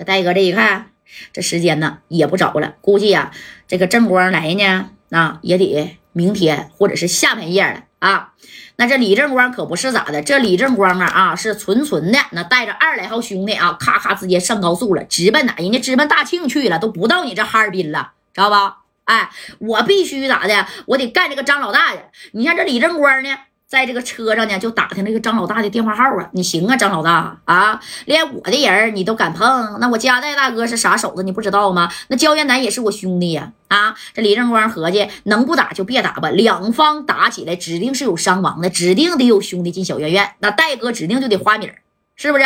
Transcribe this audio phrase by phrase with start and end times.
[0.00, 0.92] 这戴哥这一看，
[1.30, 3.32] 这时间呢也不早了，估计呀，
[3.68, 8.32] 这个正光来呢，那也得明天或者是下半夜了啊。
[8.76, 15.54] 那这李正光可不是咋的，这李正光啊啊是纯纯的，那带着二来号兄弟啊，咔咔直接上高速了，直奔哪？
[15.58, 18.78] 人家直奔大庆去了，都不到你这哈尔滨了，知道吧？
[19.04, 19.28] 哎，
[19.58, 20.66] 我必须咋的？
[20.86, 21.98] 我得干这个张老大去。
[22.32, 23.36] 你像这李正光呢？
[23.70, 26.28] 在这个车上呢，就打听那个张老大的电话号啊！
[26.32, 29.78] 你行啊，张老大啊，连我的人你都敢碰？
[29.78, 31.22] 那我加代大哥是啥手子？
[31.22, 31.88] 你不知道吗？
[32.08, 33.52] 那焦元南也是我兄弟呀！
[33.68, 36.30] 啊，这李正光合计，能不打就别打吧。
[36.30, 40.34] 两方打起来，指定是有伤亡的，指定得有兄弟进小院院。
[40.40, 41.72] 那戴哥指定就得花名，
[42.16, 42.44] 是不是？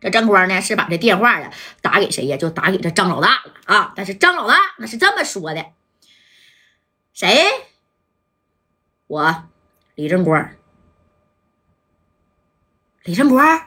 [0.00, 1.50] 这正光呢，是把这电话呀
[1.82, 2.38] 打给谁呀？
[2.38, 3.92] 就打给这张老大了啊！
[3.94, 5.66] 但是张老大那是这么说的：
[7.12, 7.44] 谁？
[9.08, 9.44] 我。
[9.96, 10.50] 李正光，
[13.04, 13.60] 李正光，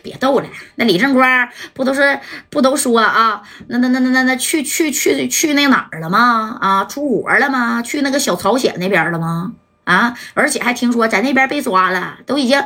[0.00, 0.46] 别逗了。
[0.76, 2.20] 那李正光不都是
[2.50, 3.42] 不都说啊？
[3.66, 6.56] 那那那那那那去去去去那哪儿了吗？
[6.60, 7.82] 啊，出国了吗？
[7.82, 9.54] 去那个小朝鲜那边了吗？
[9.82, 12.64] 啊，而且还听说在那边被抓了，都已经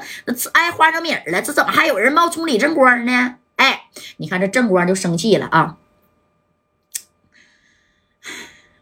[0.53, 1.41] 挨花生米了。
[1.41, 3.37] 这怎么还有人冒充李正光呢？
[3.57, 3.85] 哎，
[4.19, 5.79] 你看这正光就生气了啊。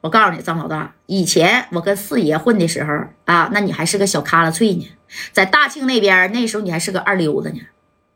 [0.07, 2.93] 我告诉你，张老大，以前我跟四爷混的时候
[3.25, 4.89] 啊，那你还是个小卡拉脆呢，
[5.33, 7.61] 在大庆那边，那时候你还是个二流子呢，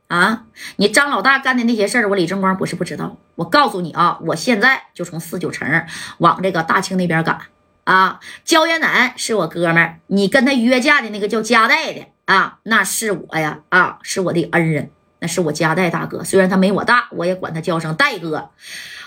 [0.07, 0.45] 啊，
[0.77, 3.17] 你张老大干的那些事儿，我李正光不是不知道。
[3.35, 5.85] 我告诉你啊，我现在就从四九城
[6.19, 7.41] 往这个大庆那边赶
[7.83, 8.21] 啊。
[8.45, 18.51] 焦元南是我哥们儿，你跟他约架的那个叫加代的啊，那是我呀，啊，是我的恩人，那是我家代大哥，虽然他没我大，我也管他叫声戴哥。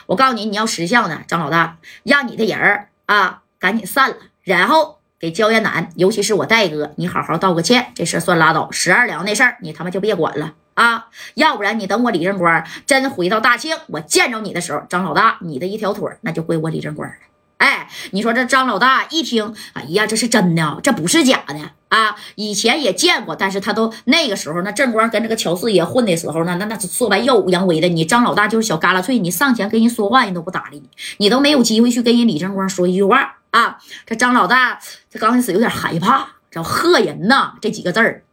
[0.06, 8.70] 我告诉你，你要识相呢，张老大，让你的人儿啊赶紧散了，然后给焦元南，尤其是我戴哥，你好好道个歉，这事算拉倒。
[8.72, 11.08] 十二两那事儿，你他妈就别管了啊！
[11.36, 17.16] 要不然你等我李正官真回到大庆，我见着你的时候，张老大，你的一条腿那就归我李正官了。
[17.58, 21.56] 哎，你说这张老大一听，哎呀，这是真的，这不是假的
[21.88, 22.16] 啊！
[22.36, 27.88] 以前也见过，但是他都那个时候，那正光跟这个乔四爷混的时候呢，那那说白耀武扬威的。
[27.88, 33.78] 你张老大就是小旮旯脆，你上前跟人说话，人都不搭理你，你都没有机会去跟人李正光说一句话啊！
[34.06, 38.24] 这张老大这刚开始有点害怕，叫吓人呐，这几个字儿，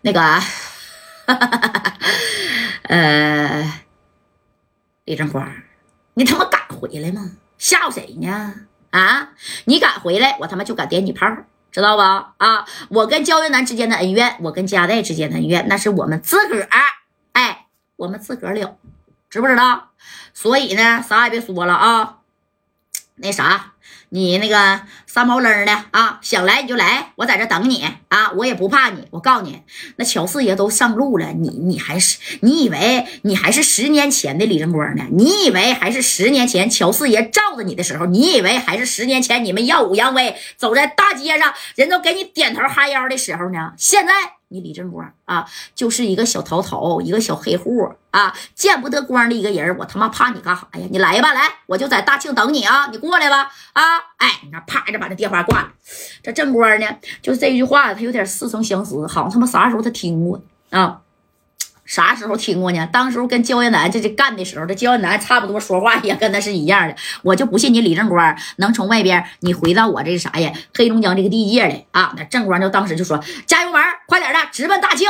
[0.00, 0.40] 那个，
[2.88, 3.82] 呃，
[5.04, 5.48] 李正光，
[6.14, 7.32] 你他妈敢回来吗？
[7.62, 8.54] 吓唬谁呢？
[8.90, 9.30] 啊！
[9.66, 11.28] 你敢回来，我他妈就敢点你炮，
[11.70, 12.34] 知道吧？
[12.38, 12.66] 啊！
[12.88, 16.82] 我跟焦云南之间的恩怨，我跟佳代之间的恩怨，那是我们自个儿，
[17.34, 18.76] 哎，我们自个儿了，
[19.30, 19.90] 知不知道？
[20.34, 22.18] 所以呢，啥也别说了啊，
[23.14, 23.74] 那啥。
[24.10, 29.06] 你那个三毛愣的啊，想来你就来，我在这等你啊，我也不怕你。
[29.10, 29.62] 我告诉你，
[29.96, 35.04] 那乔四爷都上路了，你你还是你以为你还是十年前的李正光呢？
[35.10, 38.06] 你以为还是十年前乔四爷罩着你的时候？
[38.06, 43.72] 你以为还是十年前你们耀武扬威走在大街上，人都给你点头哈腰的时候呢？
[43.76, 44.12] 现在。
[44.52, 50.86] 你李正光啊，就是一个小头头，一个小黑户啊，见不得光的一个人我他妈怕你干啥呀？
[50.90, 52.86] 你来吧，来，我就在大庆等你啊！
[52.92, 53.82] 你过来吧，啊，
[54.18, 55.68] 哎，你看，啪就把这电话挂了。
[56.22, 56.86] 这正官呢，
[57.22, 61.00] 就是这句话，他有点似曾相识，好像他妈啥时候他听过啊？
[61.84, 62.88] 啥时候听过呢？
[62.92, 66.94] 当时候跟焦艳南这这干的时候，这焦艳南差不多说话也跟他是一样的。
[67.22, 70.52] 我就不信你李正官能从外边你回到我这啥呀？
[70.74, 72.14] 黑龙江这个地界来啊？
[72.16, 75.08] 那正官就当时就说加油门，快点的，直奔大庆。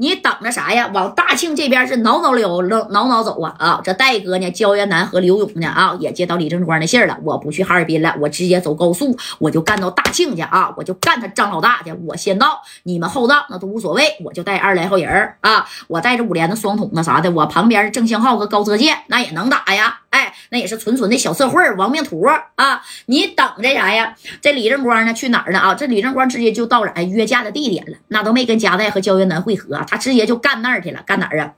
[0.00, 0.90] 你等着啥呀？
[0.94, 3.54] 往大庆这边是挠挠溜，挠挠挠走啊！
[3.58, 7.18] 啊，这戴哥呢，焦元南和刘勇呢，啊，也接到李正光的信了。
[7.22, 10.72] 我不去哈尔滨了，我直接走高速，我就干到大庆去啊！
[10.74, 14.02] 我就干他张老大去，我先到，你们后到那都无所谓。
[14.24, 20.00] 我就带二来号人啊，我带着五连的双筒子啥的，我旁边郑相浩和高泽健那也能打呀。
[20.10, 22.22] 哎，那也是纯纯的小社会亡命徒
[22.56, 22.82] 啊！
[23.06, 24.14] 你等着啥呀？
[24.40, 25.58] 这李正光呢，去哪儿呢？
[25.58, 29.80] 啊，这李正光直接就到了约架的地点了，那都没跟加代和焦元南会合。
[29.88, 31.52] 他直接就干那儿去了，干哪儿啊？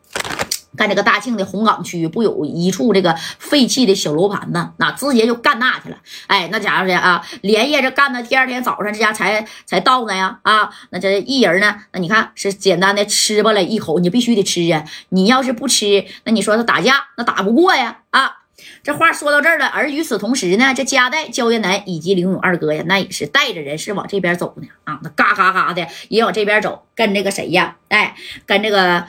[0.74, 4.72] 干这个大庆的红岗区不有一处这个废弃的小楼盘吗？
[4.78, 5.96] 那直接就干那去了。
[6.28, 10.38] 哎，那家伙的啊，连夜这干到第二天早上，这家才才到呢呀！
[10.42, 11.76] 啊，那这一人呢？
[11.92, 14.82] 那你看是简单的吃吧了一口，你必须得吃啊！
[15.10, 17.98] 你要是不吃，那你说他打架那打不过呀！
[18.08, 18.36] 啊，
[18.82, 19.66] 这话说到这儿了。
[19.66, 24.68] 而与此同时呢，这加代焦元南以及林勇二哥呀，那也是带着人是往这边走呢。
[24.84, 26.86] 啊，那嘎嘎嘎的也往这边走。
[26.94, 27.76] 跟这个谁呀？
[27.88, 28.14] 哎，
[28.46, 29.04] 跟这个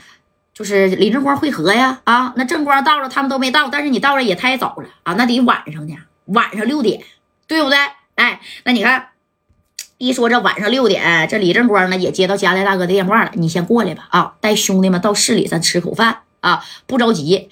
[0.54, 2.02] 就是李正光会合呀！
[2.04, 5.14] 啊，那正光到了，他们都没到，但是你到了也太早了啊！
[5.14, 5.96] 那得晚上呢，
[6.26, 7.02] 晚上六点，
[7.48, 7.78] 对不对？
[8.16, 9.10] 哎，那你看，
[9.98, 14.08] 一说这晚上六点，这李正光呢也接到加代大哥的电话了，你先过来吧！
[14.12, 17.50] 啊，带兄弟们到市里咱吃口饭啊，不着急。